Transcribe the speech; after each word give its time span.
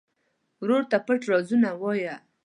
ورور 0.61 0.83
ته 0.91 0.97
پټ 1.05 1.21
رازونه 1.31 1.69
وایې. 1.81 2.15